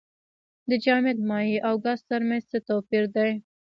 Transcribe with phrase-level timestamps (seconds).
[0.69, 3.31] د جامد مایع او ګاز ترمنځ څه توپیر دی.